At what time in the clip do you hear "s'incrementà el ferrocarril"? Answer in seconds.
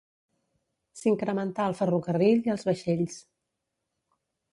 1.01-2.41